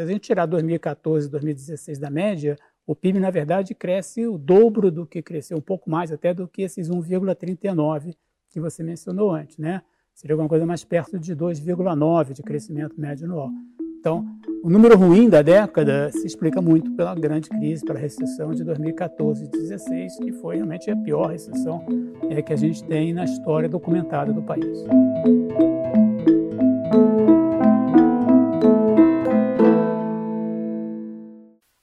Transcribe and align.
Se 0.00 0.04
a 0.04 0.06
gente 0.06 0.20
tirar 0.20 0.46
2014 0.46 1.26
e 1.26 1.30
2016 1.32 1.98
da 1.98 2.08
média, 2.08 2.56
o 2.86 2.94
PIB, 2.94 3.18
na 3.18 3.32
verdade, 3.32 3.74
cresce 3.74 4.28
o 4.28 4.38
dobro 4.38 4.92
do 4.92 5.04
que 5.04 5.20
cresceu, 5.20 5.58
um 5.58 5.60
pouco 5.60 5.90
mais 5.90 6.12
até 6.12 6.32
do 6.32 6.46
que 6.46 6.62
esses 6.62 6.88
1,39 6.88 8.14
que 8.48 8.60
você 8.60 8.84
mencionou 8.84 9.32
antes, 9.32 9.58
né? 9.58 9.82
Seria 10.14 10.34
alguma 10.34 10.48
coisa 10.48 10.64
mais 10.64 10.84
perto 10.84 11.18
de 11.18 11.34
2,9 11.34 12.32
de 12.32 12.44
crescimento 12.44 12.94
médio 12.96 13.26
anual. 13.26 13.50
Então, 13.98 14.24
o 14.62 14.70
número 14.70 14.96
ruim 14.96 15.28
da 15.28 15.42
década 15.42 16.12
se 16.12 16.24
explica 16.24 16.62
muito 16.62 16.92
pela 16.92 17.12
grande 17.16 17.48
crise, 17.48 17.84
pela 17.84 17.98
recessão 17.98 18.54
de 18.54 18.62
2014 18.62 19.46
e 19.46 19.48
2016, 19.48 20.16
que 20.18 20.32
foi 20.34 20.58
realmente 20.58 20.88
a 20.92 20.96
pior 20.96 21.32
recessão 21.32 21.84
é, 22.30 22.40
que 22.40 22.52
a 22.52 22.56
gente 22.56 22.84
tem 22.84 23.12
na 23.12 23.24
história 23.24 23.68
documentada 23.68 24.32
do 24.32 24.42
país. 24.42 24.78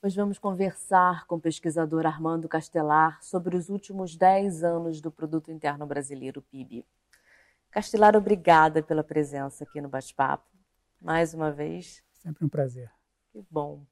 Hoje 0.05 0.17
vamos 0.17 0.37
conversar 0.37 1.25
com 1.25 1.33
o 1.33 1.41
pesquisador 1.41 2.05
Armando 2.05 2.47
Castelar 2.47 3.17
sobre 3.23 3.57
os 3.57 3.69
últimos 3.69 4.15
10 4.15 4.63
anos 4.63 5.01
do 5.01 5.09
Produto 5.09 5.51
Interno 5.51 5.83
Brasileiro, 5.87 6.43
PIB. 6.43 6.85
Castelar, 7.71 8.15
obrigada 8.15 8.83
pela 8.83 9.03
presença 9.03 9.63
aqui 9.63 9.81
no 9.81 9.89
bate-papo. 9.89 10.47
Mais 11.01 11.33
uma 11.33 11.51
vez. 11.51 12.03
Sempre 12.21 12.45
um 12.45 12.47
prazer. 12.47 12.91
Que 13.31 13.43
bom. 13.49 13.83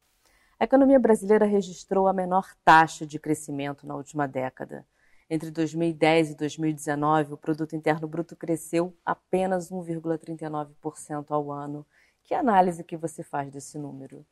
A 0.60 0.66
economia 0.66 1.00
brasileira 1.00 1.48
registrou 1.48 2.08
a 2.08 2.14
menor 2.14 2.48
taxa 2.64 3.08
de 3.08 3.18
crescimento 3.18 3.88
na 3.88 3.96
última 3.96 4.28
década. 4.28 4.86
Entre 5.28 5.50
2010 5.50 6.30
e 6.30 6.36
2019, 6.36 7.34
o 7.34 7.38
produto 7.38 7.76
interno 7.76 8.08
bruto 8.08 8.36
cresceu 8.36 8.96
apenas 9.04 9.72
1,39% 9.72 11.32
ao 11.32 11.52
ano. 11.52 11.84
Que 12.24 12.36
análise 12.36 12.84
que 12.84 12.96
você 12.96 13.24
faz 13.24 13.50
desse 13.50 13.80
número? 13.80 14.24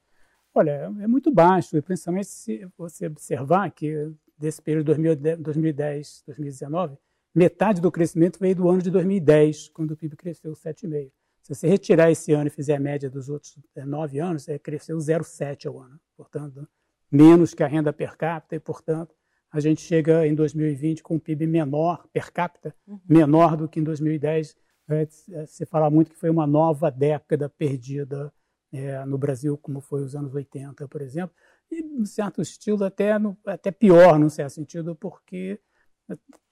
Olha, 0.53 0.91
é 0.99 1.07
muito 1.07 1.31
baixo, 1.31 1.77
e 1.77 1.81
principalmente 1.81 2.27
se 2.27 2.67
você 2.77 3.07
observar 3.07 3.71
que 3.71 4.11
desse 4.37 4.61
período 4.61 4.93
2010, 5.39 6.23
2019, 6.25 6.97
metade 7.33 7.79
do 7.79 7.91
crescimento 7.91 8.37
veio 8.39 8.55
do 8.55 8.69
ano 8.69 8.81
de 8.81 8.91
2010, 8.91 9.69
quando 9.69 9.91
o 9.91 9.97
PIB 9.97 10.17
cresceu 10.17 10.51
7,5%. 10.51 11.11
Se 11.41 11.55
você 11.55 11.67
retirar 11.67 12.11
esse 12.11 12.33
ano 12.33 12.47
e 12.47 12.51
fizer 12.51 12.75
a 12.75 12.79
média 12.79 13.09
dos 13.09 13.29
outros 13.29 13.57
é, 13.75 13.83
nove 13.83 14.19
anos, 14.19 14.47
é, 14.47 14.59
cresceu 14.59 14.97
0,7% 14.97 15.67
ao 15.67 15.79
ano. 15.79 15.99
Portanto, 16.15 16.67
menos 17.11 17.53
que 17.53 17.63
a 17.63 17.67
renda 17.67 17.91
per 17.91 18.15
capita, 18.15 18.55
e, 18.55 18.59
portanto, 18.59 19.15
a 19.51 19.59
gente 19.59 19.81
chega 19.81 20.25
em 20.27 20.35
2020 20.35 21.01
com 21.01 21.15
um 21.15 21.19
PIB 21.19 21.47
menor, 21.47 22.07
per 22.13 22.31
capita, 22.31 22.75
uhum. 22.87 22.99
menor 23.07 23.57
do 23.57 23.67
que 23.67 23.79
em 23.79 23.83
2010. 23.83 24.55
É, 24.89 25.45
se 25.45 25.65
fala 25.65 25.89
muito 25.89 26.11
que 26.11 26.17
foi 26.17 26.29
uma 26.29 26.45
nova 26.45 26.91
década 26.91 27.49
perdida 27.49 28.31
é, 28.71 29.03
no 29.05 29.17
Brasil, 29.17 29.57
como 29.57 29.81
foi 29.81 30.01
os 30.01 30.15
anos 30.15 30.33
80, 30.33 30.87
por 30.87 31.01
exemplo, 31.01 31.35
e, 31.71 31.81
em 31.81 32.05
certo 32.05 32.41
estilo, 32.41 32.83
até, 32.83 33.17
no, 33.19 33.37
até 33.45 33.71
pior, 33.71 34.17
num 34.19 34.29
certo 34.29 34.53
sentido, 34.53 34.95
porque 34.95 35.59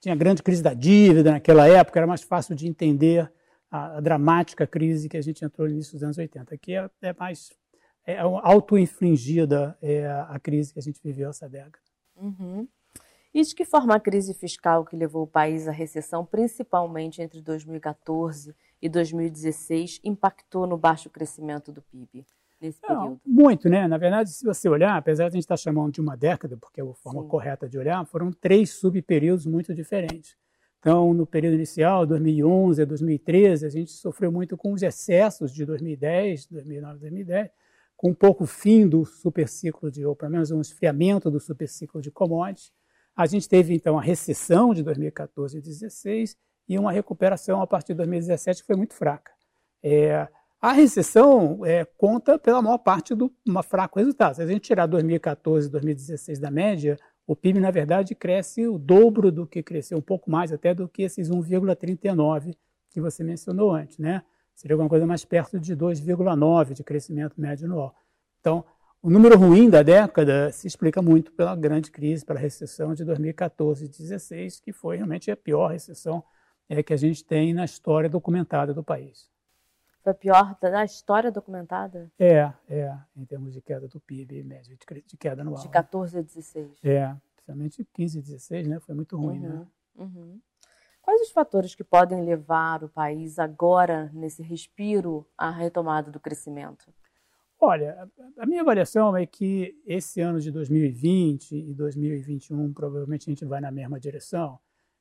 tinha 0.00 0.14
grande 0.14 0.42
crise 0.42 0.62
da 0.62 0.74
dívida 0.74 1.32
naquela 1.32 1.68
época, 1.68 1.98
era 1.98 2.06
mais 2.06 2.22
fácil 2.22 2.54
de 2.54 2.66
entender 2.66 3.30
a, 3.70 3.98
a 3.98 4.00
dramática 4.00 4.66
crise 4.66 5.08
que 5.08 5.16
a 5.16 5.22
gente 5.22 5.44
entrou 5.44 5.66
no 5.66 5.74
início 5.74 5.92
dos 5.92 6.02
anos 6.02 6.18
80, 6.18 6.56
que 6.58 6.72
é, 6.72 6.90
é 7.02 7.12
mais 7.12 7.50
é 8.06 8.18
auto-infligida 8.18 9.76
é, 9.80 10.06
a 10.06 10.38
crise 10.40 10.72
que 10.72 10.78
a 10.78 10.82
gente 10.82 11.00
viveu 11.02 11.30
essa 11.30 11.48
década. 11.48 11.78
Uhum. 12.16 12.66
E 13.32 13.42
de 13.42 13.54
que 13.54 13.64
forma 13.64 13.94
a 13.94 14.00
crise 14.00 14.34
fiscal 14.34 14.84
que 14.84 14.96
levou 14.96 15.22
o 15.22 15.26
país 15.26 15.68
à 15.68 15.70
recessão, 15.70 16.26
principalmente 16.26 17.22
entre 17.22 17.40
2014 17.40 18.50
e 18.50 18.54
2016 18.88 20.00
impactou 20.02 20.66
no 20.66 20.78
baixo 20.78 21.10
crescimento 21.10 21.70
do 21.70 21.82
PIB 21.82 22.24
nesse 22.60 22.80
período? 22.80 23.04
Não, 23.04 23.20
muito, 23.26 23.68
né? 23.68 23.88
Na 23.88 23.96
verdade, 23.96 24.30
se 24.30 24.44
você 24.44 24.68
olhar, 24.68 24.96
apesar 24.96 25.24
de 25.24 25.28
a 25.28 25.36
gente 25.36 25.42
estar 25.42 25.56
chamando 25.56 25.92
de 25.92 26.00
uma 26.00 26.16
década, 26.16 26.56
porque 26.56 26.80
é 26.80 26.84
a 26.84 26.94
forma 26.94 27.22
Sim. 27.22 27.28
correta 27.28 27.68
de 27.68 27.78
olhar, 27.78 28.04
foram 28.06 28.30
três 28.30 28.70
subperíodos 28.70 29.46
muito 29.46 29.74
diferentes. 29.74 30.36
Então, 30.78 31.12
no 31.12 31.26
período 31.26 31.56
inicial, 31.56 32.06
2011 32.06 32.82
a 32.82 32.84
2013, 32.86 33.66
a 33.66 33.68
gente 33.68 33.92
sofreu 33.92 34.32
muito 34.32 34.56
com 34.56 34.72
os 34.72 34.82
excessos 34.82 35.52
de 35.52 35.66
2010, 35.66 36.46
2009, 36.46 37.00
2010, 37.00 37.50
com 37.96 38.10
um 38.10 38.14
pouco 38.14 38.46
fim 38.46 38.88
do 38.88 39.04
superciclo 39.04 39.90
de, 39.90 40.06
ou 40.06 40.16
pelo 40.16 40.32
menos 40.32 40.50
um 40.50 40.60
esfriamento 40.60 41.30
do 41.30 41.38
superciclo 41.38 42.00
de 42.00 42.10
commodities. 42.10 42.72
A 43.14 43.26
gente 43.26 43.46
teve, 43.46 43.74
então, 43.74 43.98
a 43.98 44.02
recessão 44.02 44.72
de 44.72 44.82
2014 44.82 45.58
e 45.58 45.60
2016 45.60 46.34
e 46.70 46.78
uma 46.78 46.92
recuperação 46.92 47.60
a 47.60 47.66
partir 47.66 47.94
de 47.94 47.94
2017 47.94 48.60
que 48.60 48.66
foi 48.68 48.76
muito 48.76 48.94
fraca. 48.94 49.32
É, 49.82 50.28
a 50.62 50.70
recessão 50.70 51.66
é, 51.66 51.84
conta 51.84 52.38
pela 52.38 52.62
maior 52.62 52.78
parte 52.78 53.12
do 53.12 53.32
uma 53.44 53.60
fraco 53.60 53.98
resultado. 53.98 54.36
Se 54.36 54.42
a 54.42 54.46
gente 54.46 54.60
tirar 54.60 54.86
2014 54.86 55.66
e 55.66 55.70
2016 55.72 56.38
da 56.38 56.48
média, 56.48 56.96
o 57.26 57.34
PIB, 57.34 57.58
na 57.58 57.72
verdade, 57.72 58.14
cresce 58.14 58.68
o 58.68 58.78
dobro 58.78 59.32
do 59.32 59.48
que 59.48 59.64
cresceu, 59.64 59.98
um 59.98 60.02
pouco 60.02 60.30
mais 60.30 60.52
até 60.52 60.72
do 60.72 60.88
que 60.88 61.02
esses 61.02 61.28
1,39 61.28 62.54
que 62.90 63.00
você 63.00 63.24
mencionou 63.24 63.72
antes. 63.72 63.98
Né? 63.98 64.22
Seria 64.54 64.76
alguma 64.76 64.88
coisa 64.88 65.04
mais 65.04 65.24
perto 65.24 65.58
de 65.58 65.76
2,9 65.76 66.72
de 66.72 66.84
crescimento 66.84 67.40
médio 67.40 67.66
anual. 67.66 67.96
Então, 68.38 68.64
o 69.02 69.10
número 69.10 69.36
ruim 69.36 69.68
da 69.68 69.82
década 69.82 70.52
se 70.52 70.68
explica 70.68 71.02
muito 71.02 71.32
pela 71.32 71.56
grande 71.56 71.90
crise, 71.90 72.24
pela 72.24 72.38
recessão 72.38 72.94
de 72.94 73.04
2014 73.04 73.86
e 73.86 73.88
2016, 73.88 74.60
que 74.60 74.72
foi 74.72 74.98
realmente 74.98 75.32
a 75.32 75.36
pior 75.36 75.72
recessão 75.72 76.22
é, 76.70 76.84
que 76.84 76.92
a 76.92 76.96
gente 76.96 77.24
tem 77.24 77.52
na 77.52 77.64
história 77.64 78.08
documentada 78.08 78.72
do 78.72 78.82
país. 78.82 79.28
Foi 80.04 80.12
a 80.12 80.14
pior 80.14 80.56
da 80.60 80.84
história 80.84 81.30
documentada? 81.30 82.10
É, 82.16 82.50
é, 82.68 82.96
em 83.16 83.24
termos 83.24 83.52
de 83.52 83.60
queda 83.60 83.88
do 83.88 84.00
PIB 84.00 84.44
médio, 84.44 84.76
de, 84.76 85.02
de 85.04 85.16
queda 85.16 85.42
anual. 85.42 85.60
De 85.60 85.68
14 85.68 86.18
a 86.18 86.22
16. 86.22 86.78
É, 86.82 87.14
principalmente 87.34 87.84
15 87.92 88.18
a 88.18 88.22
16, 88.22 88.68
né? 88.68 88.80
Foi 88.80 88.94
muito 88.94 89.16
ruim, 89.16 89.40
né? 89.40 89.48
uhum, 89.48 89.58
né? 89.58 89.66
Uhum. 89.96 90.40
Quais 91.02 91.20
os 91.22 91.32
fatores 91.32 91.74
que 91.74 91.82
podem 91.82 92.22
levar 92.22 92.84
o 92.84 92.88
país 92.88 93.38
agora, 93.38 94.08
nesse 94.14 94.42
respiro, 94.42 95.26
à 95.36 95.50
retomada 95.50 96.10
do 96.10 96.20
crescimento? 96.20 96.94
Olha, 97.58 98.08
a 98.38 98.46
minha 98.46 98.62
avaliação 98.62 99.14
é 99.14 99.26
que 99.26 99.78
esse 99.84 100.20
ano 100.20 100.40
de 100.40 100.50
2020 100.50 101.52
e 101.52 101.74
2021 101.74 102.72
provavelmente 102.72 103.28
a 103.28 103.32
gente 103.32 103.44
vai 103.44 103.60
na 103.60 103.70
mesma 103.70 103.98
direção 103.98 104.58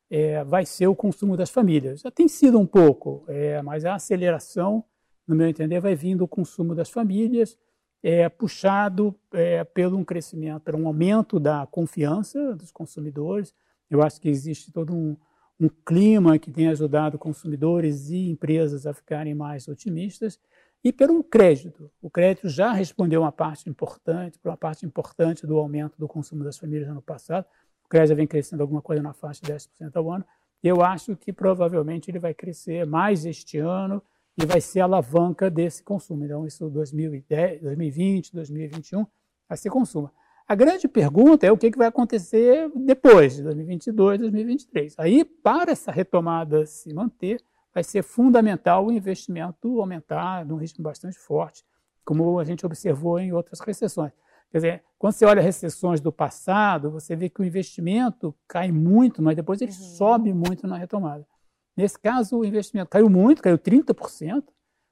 é, 0.10 0.44
vai 0.44 0.66
ser 0.66 0.88
o 0.88 0.96
consumo 0.96 1.38
das 1.38 1.50
famílias. 1.50 2.02
Já 2.02 2.12
tem 2.12 2.28
sido 2.28 2.60
um 2.60 2.66
pouco, 2.66 3.24
é, 3.28 3.62
mas 3.62 3.86
a 3.86 3.96
aceleração, 3.96 4.84
no 5.28 5.36
meu 5.36 5.48
entender, 5.48 5.80
vai 5.80 5.96
vindo 5.96 6.20
do 6.20 6.28
consumo 6.28 6.74
das 6.74 6.90
famílias, 6.90 7.58
é, 8.02 8.28
puxado 8.30 9.14
é, 9.34 9.64
pelo 9.64 9.98
um 9.98 10.04
crescimento, 10.04 10.64
pelo 10.64 10.80
um 10.80 10.88
aumento 10.88 11.40
da 11.40 11.68
confiança 11.68 12.56
dos 12.56 12.72
consumidores. 12.72 13.54
Eu 13.90 14.02
acho 14.02 14.20
que 14.20 14.30
existe 14.30 14.72
todo 14.72 14.94
um, 14.94 15.16
um 15.60 15.70
clima 15.86 16.40
que 16.40 16.52
tem 16.52 16.70
ajudado 16.70 17.20
consumidores 17.20 18.10
e 18.10 18.30
empresas 18.30 18.88
a 18.88 18.94
ficarem 18.94 19.36
mais 19.36 19.68
otimistas 19.68 20.40
e 20.84 20.94
pelo 20.94 21.24
crédito. 21.24 21.92
O 22.02 22.10
crédito 22.10 22.48
já 22.48 22.72
respondeu 22.72 23.22
uma 23.22 23.32
parte 23.32 23.70
importante, 23.70 24.40
para 24.40 24.52
uma 24.52 24.58
parte 24.58 24.86
importante 24.86 25.46
do 25.46 25.58
aumento 25.58 25.98
do 25.98 26.08
consumo 26.08 26.44
das 26.44 26.58
famílias 26.58 26.88
no 26.88 26.94
ano 26.94 27.02
passado. 27.02 27.46
O 27.90 27.98
crédito 27.98 28.16
vem 28.16 28.28
crescendo 28.28 28.62
alguma 28.62 28.84
coisa 28.84 29.02
na 29.02 29.14
faixa 29.14 29.42
de 29.44 29.52
10% 29.52 29.96
ao 29.96 30.12
ano. 30.12 30.24
Eu 30.64 30.84
acho 30.84 31.16
que 31.16 31.34
provavelmente 31.34 32.12
ele 32.12 32.20
vai 32.20 32.36
crescer 32.36 32.86
mais 32.86 33.26
este 33.26 33.58
ano 33.58 34.00
e 34.38 34.46
vai 34.46 34.62
ser 34.62 34.82
alavanca 34.82 35.50
desse 35.50 35.82
consumo. 35.82 36.24
Então, 36.24 36.46
isso 36.46 36.70
2010, 36.70 37.64
2020, 37.64 38.32
2021 38.32 39.08
vai 39.48 39.58
ser 39.58 39.72
consumo. 39.72 40.12
A 40.48 40.54
grande 40.54 40.88
pergunta 40.88 41.48
é 41.48 41.52
o 41.52 41.58
que 41.58 41.72
vai 41.76 41.88
acontecer 41.88 42.72
depois, 42.76 43.38
de 43.38 43.42
2022, 43.42 44.20
2023. 44.20 44.94
Aí, 45.00 45.26
para 45.26 45.72
essa 45.72 45.92
retomada 45.92 46.68
se 46.68 46.94
manter, 46.94 47.42
vai 47.74 47.84
ser 47.84 48.04
fundamental 48.04 48.86
o 48.86 48.92
investimento 48.92 49.82
aumentar 49.82 50.46
num 50.46 50.58
ritmo 50.58 50.84
bastante 50.84 51.18
forte, 51.18 51.66
como 52.06 52.38
a 52.38 52.44
gente 52.44 52.64
observou 52.68 53.20
em 53.20 53.34
outras 53.34 53.60
recessões. 53.60 54.12
Quer 54.52 54.58
dizer, 54.58 54.84
quando 54.98 55.14
você 55.14 55.26
olha 55.26 55.42
recessões 55.42 56.02
do 56.02 56.12
passado, 56.12 56.90
você 56.90 57.16
vê 57.16 57.30
que 57.30 57.42
o 57.42 57.46
investimento 57.46 58.36
cai 58.48 58.72
muito, 58.72 59.22
mas 59.22 59.36
depois 59.36 59.62
ele 59.62 59.72
uhum. 59.72 59.78
sobe 59.78 60.34
muito 60.34 60.68
na 60.68 60.78
retomada. 60.78 61.26
Nesse 61.78 61.98
caso, 61.98 62.38
o 62.38 62.46
investimento 62.46 62.90
caiu 62.90 63.10
muito, 63.10 63.42
caiu 63.42 63.58
30%, 63.58 64.44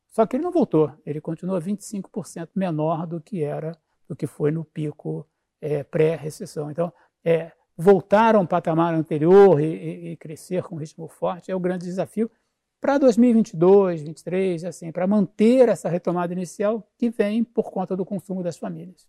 só 0.08 0.26
que 0.26 0.38
ele 0.38 0.44
não 0.44 0.52
voltou. 0.52 0.92
Ele 1.06 1.20
continua 1.20 1.60
25% 1.60 2.50
menor 2.56 3.06
do 3.06 3.20
que 3.20 3.44
era, 3.44 3.78
do 4.08 4.16
que 4.16 4.26
foi 4.26 4.52
no 4.52 4.64
pico 4.64 5.28
é, 5.60 5.84
pré-recessão. 5.84 6.72
Então, 6.72 6.94
é, 7.26 7.52
voltar 7.76 8.36
a 8.36 8.40
um 8.40 8.46
patamar 8.46 8.94
anterior 8.94 9.60
e, 9.60 9.66
e, 9.66 10.12
e 10.12 10.18
crescer 10.18 10.64
com 10.64 10.76
um 10.76 10.80
ritmo 10.80 11.08
forte 11.08 11.52
é 11.52 11.56
o 11.56 11.60
grande 11.60 11.86
desafio 11.86 12.32
para 12.80 12.98
2022, 12.98 14.02
2023, 14.02 14.64
assim, 14.66 14.92
para 14.92 15.08
manter 15.08 15.68
essa 15.68 15.90
retomada 15.90 16.32
inicial 16.32 16.88
que 16.98 17.10
vem 17.10 17.44
por 17.44 17.72
conta 17.72 17.96
do 17.96 18.06
consumo 18.06 18.44
das 18.44 18.58
famílias. 18.58 19.08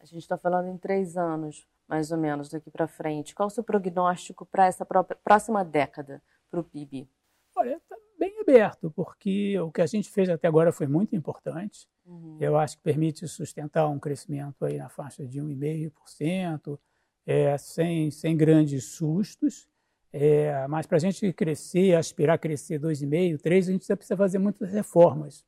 A 0.00 0.06
gente 0.06 0.22
está 0.22 0.38
falando 0.38 0.68
em 0.68 0.78
três 0.78 1.16
anos, 1.16 1.66
mais 1.86 2.10
ou 2.10 2.16
menos, 2.16 2.48
daqui 2.48 2.70
para 2.70 2.88
frente. 2.88 3.34
Qual 3.34 3.46
o 3.46 3.50
seu 3.50 3.62
prognóstico 3.62 4.46
para 4.46 4.66
essa 4.66 4.84
própria, 4.84 5.18
próxima 5.22 5.62
década, 5.62 6.22
para 6.50 6.60
o 6.60 6.64
PIB? 6.64 7.06
Olha, 7.54 7.78
bem 8.18 8.40
aberto, 8.40 8.90
porque 8.90 9.58
o 9.60 9.70
que 9.70 9.82
a 9.82 9.86
gente 9.86 10.10
fez 10.10 10.30
até 10.30 10.48
agora 10.48 10.72
foi 10.72 10.86
muito 10.86 11.14
importante. 11.14 11.86
Uhum. 12.06 12.38
Eu 12.40 12.56
acho 12.56 12.78
que 12.78 12.82
permite 12.82 13.28
sustentar 13.28 13.86
um 13.88 13.98
crescimento 13.98 14.64
aí 14.64 14.78
na 14.78 14.88
faixa 14.88 15.26
de 15.26 15.38
1,5%, 15.38 16.78
é, 17.26 17.58
sem, 17.58 18.10
sem 18.10 18.36
grandes 18.36 18.84
sustos. 18.84 19.68
É, 20.12 20.66
mas 20.66 20.86
para 20.86 20.96
a 20.96 21.00
gente 21.00 21.32
crescer, 21.32 21.94
aspirar 21.94 22.34
a 22.34 22.38
crescer 22.38 22.80
2,5%, 22.80 23.38
3%, 23.40 23.58
a 23.58 23.72
gente 23.72 23.86
precisa 23.86 24.16
fazer 24.16 24.38
muitas 24.38 24.72
reformas. 24.72 25.44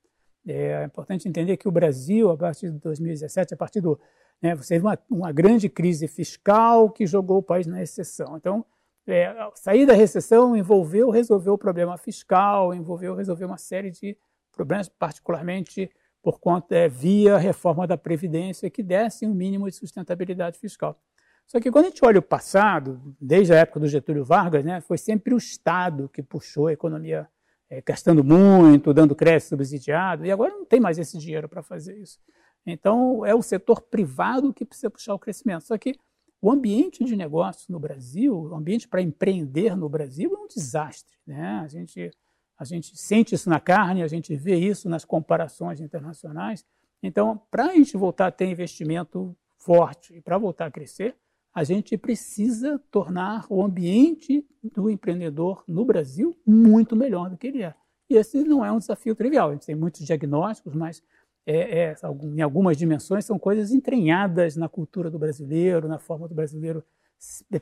É 0.47 0.85
importante 0.85 1.29
entender 1.29 1.57
que 1.57 1.69
o 1.69 1.73
Brasil, 1.73 2.31
a 2.31 2.37
partir 2.37 2.71
de 2.71 2.79
2017, 2.79 3.55
a 3.55 3.57
partir 3.57 3.81
do. 3.81 3.99
Né, 4.43 4.57
você 4.57 4.75
teve 4.75 4.85
uma, 4.85 4.99
uma 5.09 5.33
grande 5.33 5.69
crise 5.69 6.09
fiscal 6.09 6.91
que 6.91 7.07
jogou 7.07 7.39
o 7.39 7.43
país 7.43 7.67
na 7.67 7.77
recessão. 7.77 8.37
Então, 8.37 8.65
é, 9.07 9.33
sair 9.55 9.87
da 9.87 9.95
recessão 9.95 10.57
envolveu 10.57 11.11
resolver 11.11 11.51
o 11.51 11.59
problema 11.59 11.97
fiscal, 11.97 12.75
envolveu 12.75 13.15
resolver 13.15 13.45
uma 13.45 13.59
série 13.59 13.91
de 13.91 14.17
problemas, 14.51 14.89
particularmente 14.89 15.91
por 16.23 16.39
conta 16.39 16.75
é, 16.75 16.89
via 16.89 17.39
reforma 17.39 17.87
da 17.87 17.97
Previdência, 17.97 18.71
que 18.71 18.83
desse 18.83 19.27
um 19.27 19.35
mínimo 19.35 19.69
de 19.69 19.77
sustentabilidade 19.77 20.59
fiscal. 20.59 21.01
Só 21.47 21.61
que 21.61 21.71
quando 21.71 21.87
a 21.87 21.89
gente 21.89 22.05
olha 22.05 22.19
o 22.21 22.23
passado, 22.23 23.01
desde 23.21 23.53
a 23.53 23.57
época 23.59 23.81
do 23.81 23.89
Getúlio 23.89 24.25
Vargas, 24.25 24.65
né, 24.65 24.81
foi 24.81 24.97
sempre 24.99 25.35
o 25.35 25.39
Estado 25.39 26.09
que 26.09 26.23
puxou 26.23 26.69
a 26.69 26.73
economia 26.73 27.29
é, 27.69 27.83
gastando 27.85 28.23
muito, 28.23 28.95
dando 28.95 29.15
crédito 29.15 29.49
subsidiado, 29.49 30.25
e 30.25 30.31
agora 30.31 30.53
não 30.53 30.65
tem 30.65 30.79
mais 30.79 30.99
esse 30.99 31.19
dinheiro 31.19 31.49
para 31.49 31.63
fazer 31.63 31.97
isso. 31.97 32.21
Então, 32.67 33.27
é 33.27 33.35
o 33.35 33.43
setor 33.43 33.81
privado 33.81 34.53
que 34.53 34.65
precisa 34.65 34.91
puxar 34.91 35.15
o 35.15 35.19
crescimento. 35.19 35.65
Só 35.65 35.77
que 35.77 35.99
o 36.41 36.51
ambiente 36.51 37.05
de 37.05 37.17
negócio 37.17 37.71
no 37.73 37.79
Brasil, 37.79 38.37
o 38.37 38.55
ambiente 38.55 38.89
para 38.89 39.01
empreender 39.01 39.77
no 39.77 39.89
Brasil 39.89 40.35
é 40.35 40.39
um 40.39 40.49
desastre. 40.49 41.17
Né? 41.27 41.61
A, 41.63 41.69
gente, 41.69 42.11
a 42.59 42.65
gente 42.65 42.97
sente 42.97 43.35
isso 43.35 43.49
na 43.49 43.61
carne, 43.61 44.03
a 44.03 44.09
gente 44.09 44.35
vê 44.35 44.57
isso 44.57 44.89
nas 44.89 45.05
comparações 45.05 45.81
internacionais. 45.81 46.65
Então, 47.03 47.41
para 47.51 47.67
a 47.67 47.75
gente 47.75 47.97
voltar 47.97 48.27
a 48.29 48.33
ter 48.33 48.47
investimento 48.47 49.37
forte 49.57 50.15
e 50.15 50.21
para 50.21 50.39
voltar 50.39 50.67
a 50.67 50.71
crescer, 50.71 51.17
a 51.55 51.65
gente 51.65 51.97
precisa 51.99 52.79
tornar 52.91 53.47
o 53.49 53.63
ambiente 53.63 54.45
do 54.63 54.89
empreendedor 54.89 55.63
no 55.69 55.85
Brasil 55.85 56.37
muito 56.47 56.97
melhor 56.97 57.29
do 57.29 57.37
que 57.37 57.49
ele 57.49 57.63
é. 57.63 57.75
E 58.09 58.17
esse 58.17 58.43
não 58.45 58.65
é 58.65 58.73
um 58.73 58.79
desafio 58.79 59.15
trivial. 59.15 59.51
A 59.51 59.53
gente 59.53 59.67
tem 59.67 59.75
muitos 59.75 60.05
diagnósticos, 60.05 60.75
mas 60.75 61.03
é, 61.47 61.91
é, 61.91 61.97
em 62.25 62.41
algumas 62.41 62.77
dimensões, 62.77 63.25
são 63.25 63.39
coisas 63.39 63.73
entranhadas 63.73 64.57
na 64.57 64.69
cultura 64.69 65.11
do 65.11 65.19
brasileiro, 65.19 65.89
na 65.89 65.99
forma 65.99 66.29
do 66.29 66.35
brasileiro 66.35 66.85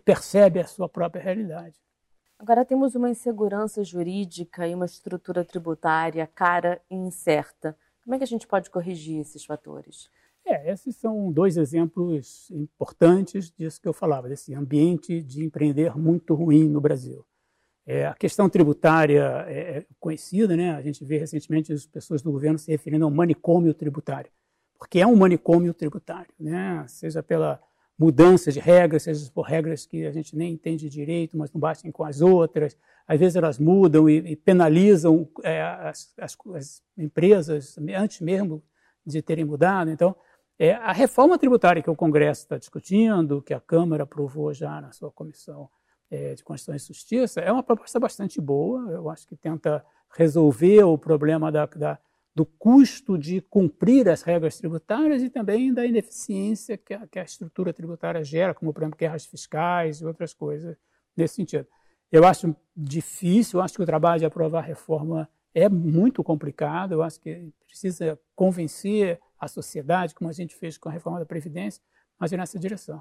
percebe 0.05 0.61
a 0.61 0.67
sua 0.67 0.89
própria 0.89 1.23
realidade. 1.23 1.79
Agora 2.39 2.65
temos 2.65 2.95
uma 2.95 3.11
insegurança 3.11 3.85
jurídica 3.85 4.67
e 4.67 4.75
uma 4.75 4.87
estrutura 4.87 5.45
tributária 5.45 6.27
cara 6.27 6.81
e 6.91 6.95
incerta. 6.95 7.77
Como 8.03 8.15
é 8.15 8.19
que 8.19 8.25
a 8.25 8.27
gente 8.27 8.47
pode 8.47 8.71
corrigir 8.71 9.21
esses 9.21 9.45
fatores? 9.45 10.09
É, 10.47 10.73
esses 10.73 10.97
são 10.97 11.31
dois 11.31 11.59
exemplos 11.59 12.51
importantes 12.51 13.51
disso 13.51 13.81
que 13.81 13.87
eu 13.87 13.93
falava, 13.93 14.29
desse 14.29 14.55
ambiente 14.55 15.23
de 15.23 15.45
empreender 15.45 15.97
muito 15.97 16.35
ruim 16.35 16.67
no 16.67 16.81
Brasil. 16.81 17.27
É, 17.93 18.07
a 18.07 18.15
questão 18.15 18.49
tributária 18.49 19.45
é, 19.49 19.79
é 19.79 19.87
conhecida, 19.99 20.57
né? 20.57 20.77
a 20.77 20.81
gente 20.81 21.05
vê 21.05 21.19
recentemente 21.19 21.73
as 21.73 21.87
pessoas 21.87 22.23
do 22.23 22.31
governo 22.31 22.57
se 22.57 22.71
referindo 22.71 23.05
ao 23.05 23.11
manicômio 23.11 23.75
tributário, 23.75 24.31
porque 24.79 25.01
é 25.01 25.07
um 25.09 25.17
manicômio 25.17 25.75
tributário, 25.75 26.33
né? 26.39 26.85
seja 26.87 27.21
pela 27.21 27.61
mudança 27.99 28.53
de 28.53 28.61
regras, 28.61 29.03
seja 29.03 29.29
por 29.33 29.43
regras 29.43 29.87
que 29.87 30.07
a 30.07 30.13
gente 30.13 30.37
nem 30.37 30.53
entende 30.53 30.89
direito, 30.89 31.37
mas 31.37 31.53
não 31.53 31.61
batem 31.61 31.91
com 31.91 32.05
as 32.05 32.21
outras, 32.21 32.79
às 33.09 33.19
vezes 33.19 33.35
elas 33.35 33.59
mudam 33.59 34.09
e, 34.09 34.19
e 34.19 34.37
penalizam 34.37 35.29
é, 35.43 35.61
as, 35.61 36.15
as, 36.17 36.37
as, 36.55 36.83
empresas 36.97 37.77
antes 37.77 38.21
mesmo 38.21 38.63
de 39.05 39.21
terem 39.21 39.45
mudado. 39.45 39.91
Então, 39.91 40.15
é, 40.57 40.75
a 40.75 40.93
reforma 40.93 41.37
tributária 41.37 41.83
que 41.83 41.91
o 41.91 41.97
Congresso 41.97 42.43
está 42.43 42.57
discutindo, 42.57 43.43
que 43.43 43.53
a 43.53 43.59
Câmara 43.59 44.05
aprovou 44.05 44.55
já 44.55 44.81
na 44.81 44.93
sua 44.93 45.11
comissão 45.11 45.69
é, 46.11 46.35
de 46.35 46.43
Constituição 46.43 46.75
e 46.75 46.95
Justiça, 46.95 47.41
é 47.41 47.53
uma 47.53 47.63
proposta 47.63 48.01
bastante 48.01 48.41
boa. 48.41 48.91
Eu 48.91 49.09
acho 49.09 49.27
que 49.27 49.37
tenta 49.37 49.85
resolver 50.17 50.83
o 50.83 50.99
problema 50.99 51.53
da, 51.53 51.67
da, 51.67 51.99
do 52.35 52.45
custo 52.45 53.17
de 53.17 53.41
cumprir 53.41 54.09
as 54.09 54.23
regras 54.23 54.59
tributárias 54.59 55.23
e 55.23 55.31
também 55.31 55.73
da 55.73 55.87
ineficiência 55.87 56.77
que 56.77 56.95
a, 56.95 57.07
que 57.07 57.19
a 57.19 57.23
estrutura 57.23 57.73
tributária 57.73 58.25
gera, 58.25 58.55
como, 58.55 58.73
por 58.73 58.83
exemplo, 58.83 58.99
guerras 58.99 59.25
fiscais 59.25 60.01
e 60.01 60.05
outras 60.05 60.35
coisas 60.35 60.77
nesse 61.17 61.37
sentido. 61.37 61.67
Eu 62.11 62.25
acho 62.27 62.55
difícil, 62.77 63.61
eu 63.61 63.65
acho 63.65 63.75
que 63.75 63.83
o 63.83 63.87
trabalho 63.87 64.19
de 64.19 64.27
aprovar 64.27 64.59
a 64.59 64.67
reforma 64.67 65.29
é 65.55 65.69
muito 65.69 66.25
complicado, 66.25 66.93
eu 66.93 67.03
acho 67.03 67.21
que 67.21 67.53
precisa 67.67 68.19
convencer 68.35 69.21
a 69.39 69.47
sociedade, 69.47 70.15
como 70.15 70.29
a 70.29 70.33
gente 70.33 70.55
fez 70.55 70.77
com 70.77 70.89
a 70.89 70.93
reforma 70.93 71.19
da 71.19 71.27
Previdência, 71.27 71.83
mas 72.19 72.33
é 72.33 72.37
nessa 72.37 72.59
direção. 72.59 73.01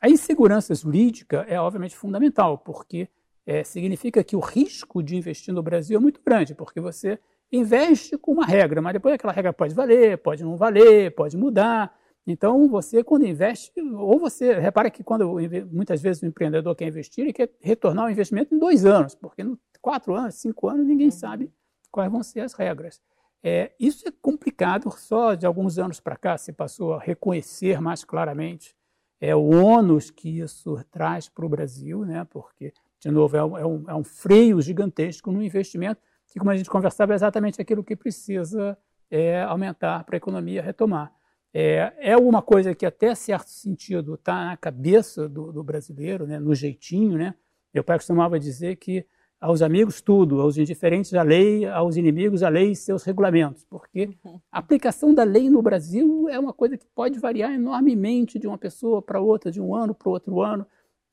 A 0.00 0.08
insegurança 0.08 0.74
jurídica 0.74 1.44
é 1.48 1.60
obviamente 1.60 1.96
fundamental, 1.96 2.58
porque 2.58 3.08
é, 3.46 3.64
significa 3.64 4.22
que 4.22 4.36
o 4.36 4.40
risco 4.40 5.02
de 5.02 5.16
investir 5.16 5.54
no 5.54 5.62
Brasil 5.62 5.96
é 5.96 6.00
muito 6.00 6.20
grande, 6.24 6.54
porque 6.54 6.80
você 6.80 7.18
investe 7.50 8.18
com 8.18 8.32
uma 8.32 8.44
regra, 8.44 8.82
mas 8.82 8.92
depois 8.92 9.14
aquela 9.14 9.32
regra 9.32 9.52
pode 9.52 9.74
valer, 9.74 10.18
pode 10.18 10.42
não 10.44 10.56
valer, 10.56 11.14
pode 11.14 11.36
mudar. 11.36 11.96
Então, 12.26 12.68
você, 12.68 13.04
quando 13.04 13.24
investe, 13.24 13.72
ou 13.80 14.18
você, 14.18 14.58
repara 14.58 14.90
que 14.90 15.04
quando 15.04 15.36
muitas 15.70 16.02
vezes 16.02 16.22
o 16.22 16.26
empreendedor 16.26 16.74
quer 16.74 16.88
investir, 16.88 17.22
ele 17.22 17.32
quer 17.32 17.48
retornar 17.60 18.06
o 18.06 18.10
investimento 18.10 18.54
em 18.54 18.58
dois 18.58 18.84
anos, 18.84 19.14
porque 19.14 19.42
em 19.42 19.56
quatro 19.80 20.14
anos, 20.14 20.34
cinco 20.34 20.68
anos, 20.68 20.84
ninguém 20.84 21.10
sabe 21.10 21.52
quais 21.90 22.10
vão 22.10 22.22
ser 22.22 22.40
as 22.40 22.52
regras. 22.52 23.00
É, 23.42 23.70
isso 23.78 24.08
é 24.08 24.12
complicado, 24.20 24.90
só 24.98 25.34
de 25.34 25.46
alguns 25.46 25.78
anos 25.78 26.00
para 26.00 26.16
cá 26.16 26.36
se 26.36 26.52
passou 26.52 26.94
a 26.94 26.98
reconhecer 26.98 27.80
mais 27.80 28.02
claramente 28.02 28.74
é, 29.20 29.34
o 29.34 29.50
ônus 29.50 30.10
que 30.10 30.40
isso 30.40 30.78
traz 30.90 31.28
para 31.28 31.44
o 31.44 31.48
Brasil, 31.48 32.04
né? 32.04 32.26
porque, 32.30 32.72
de 33.00 33.10
novo, 33.10 33.36
é 33.36 33.44
um, 33.44 33.58
é, 33.58 33.66
um, 33.66 33.84
é 33.88 33.94
um, 33.94 34.04
freio 34.04 34.60
gigantesco 34.60 35.32
no 35.32 35.42
investimento, 35.42 36.00
que, 36.28 36.38
como 36.38 36.50
a 36.50 36.56
gente 36.56 36.68
conversava, 36.68 37.12
é 37.12 37.16
exatamente 37.16 37.60
aquilo 37.60 37.82
que 37.82 37.96
precisa 37.96 38.76
é, 39.10 39.42
aumentar 39.42 40.04
para 40.04 40.16
a 40.16 40.18
economia 40.18 40.62
retomar. 40.62 41.12
É, 41.52 41.92
é 41.98 42.16
uma 42.16 42.42
coisa 42.42 42.74
que, 42.74 42.84
até 42.84 43.14
certo 43.14 43.48
sentido, 43.48 44.14
está 44.14 44.46
na 44.46 44.56
cabeça 44.56 45.28
do, 45.28 45.52
do 45.52 45.62
brasileiro, 45.62 46.26
né? 46.26 46.38
no 46.38 46.54
jeitinho. 46.54 47.16
Né? 47.16 47.34
Meu 47.72 47.82
pai 47.82 47.96
costumava 47.96 48.38
dizer 48.38 48.76
que 48.76 49.06
aos 49.40 49.62
amigos 49.62 50.00
tudo, 50.00 50.40
aos 50.40 50.56
indiferentes 50.56 51.12
a 51.14 51.22
lei, 51.22 51.66
aos 51.66 51.96
inimigos 51.96 52.42
a 52.42 52.48
lei 52.48 52.70
e 52.70 52.76
seus 52.76 53.04
regulamentos, 53.04 53.64
porque 53.64 54.10
a 54.50 54.58
aplicação 54.58 55.14
da 55.14 55.24
lei 55.24 55.50
no 55.50 55.62
Brasil 55.62 56.28
é 56.28 56.38
uma 56.38 56.52
coisa 56.52 56.76
que 56.76 56.86
pode 56.94 57.18
variar 57.18 57.52
enormemente 57.52 58.38
de 58.38 58.46
uma 58.46 58.58
pessoa 58.58 59.02
para 59.02 59.20
outra, 59.20 59.50
de 59.50 59.60
um 59.60 59.74
ano 59.74 59.94
para 59.94 60.10
outro 60.10 60.40
ano, 60.40 60.66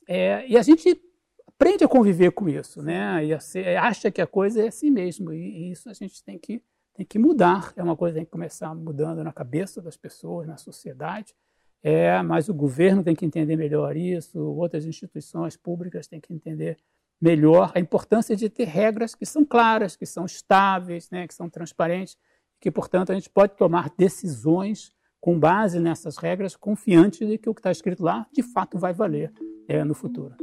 é, 0.08 0.48
e 0.48 0.58
a 0.58 0.62
gente 0.62 1.00
aprende 1.48 1.84
a 1.84 1.88
conviver 1.88 2.32
com 2.32 2.50
isso, 2.50 2.82
né? 2.82 3.24
E 3.24 3.40
ser, 3.40 3.78
acha 3.78 4.12
que 4.12 4.22
a 4.22 4.28
coisa 4.28 4.62
é 4.64 4.68
assim 4.68 4.90
mesmo, 4.90 5.32
e, 5.34 5.38
e, 5.38 5.72
isso 5.72 5.90
a 5.90 5.94
gente 5.94 6.24
tem 6.24 6.38
que 6.38 6.62
tem 6.96 7.06
que 7.06 7.18
mudar, 7.18 7.74
é 7.76 7.82
uma 7.82 7.96
coisa 7.96 8.14
que 8.14 8.20
tem 8.20 8.26
que 8.26 8.32
começar 8.32 8.74
mudando 8.76 9.24
na 9.24 9.34
cabeça 9.34 9.82
das 9.82 9.98
pessoas, 9.98 10.48
na 10.48 10.58
sociedade. 10.58 11.34
É, 11.82 12.22
mas 12.22 12.48
o 12.48 12.54
governo 12.54 13.04
tem 13.04 13.16
que 13.16 13.26
entender 13.26 13.58
melhor 13.58 13.98
isso, 13.98 14.40
outras 14.40 14.86
instituições 14.86 15.58
públicas 15.58 16.08
têm 16.08 16.22
que 16.22 16.32
entender 16.32 16.78
melhor 17.24 17.72
a 17.74 17.80
importância 17.80 18.36
de 18.36 18.50
ter 18.50 18.66
regras 18.66 19.16
que 19.16 19.26
são 19.26 19.46
claras, 19.46 19.96
que 19.96 20.06
são 20.06 20.26
estáveis, 20.26 21.10
né, 21.10 21.26
que 21.26 21.34
são 21.34 21.50
transparentes, 21.50 22.18
que, 22.60 22.70
portanto, 22.70 23.14
a 23.14 23.16
gente 23.16 23.30
pode 23.30 23.56
tomar 23.56 23.90
decisões 23.98 24.92
com 25.22 25.40
base 25.40 25.80
nessas 25.80 26.18
regras, 26.18 26.58
confiante 26.58 27.26
de 27.26 27.38
que 27.38 27.50
o 27.50 27.54
que 27.54 27.62
está 27.62 27.72
escrito 27.72 28.04
lá, 28.04 28.28
de 28.34 28.44
fato, 28.44 28.78
vai 28.78 28.94
valer 28.94 29.32
é, 29.70 29.82
no 29.86 29.94
futuro. 29.94 30.36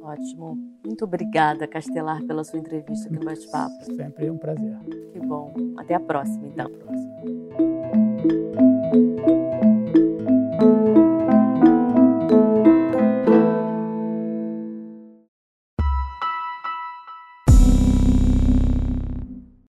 Ótimo. 0.00 0.56
Muito 0.86 1.04
obrigada, 1.04 1.66
Castelar, 1.66 2.24
pela 2.24 2.44
sua 2.44 2.60
entrevista 2.60 3.08
aqui 3.08 3.18
no 3.18 3.24
Bate-Papo. 3.24 3.84
Sempre 3.96 4.30
um 4.30 4.38
prazer. 4.38 4.78
Que 5.12 5.18
bom. 5.18 5.52
Até 5.76 5.94
a 5.94 6.00
próxima, 6.00 6.46
então. 6.46 6.66
Até 6.66 6.76
a 6.76 6.78
próxima. 6.78 7.08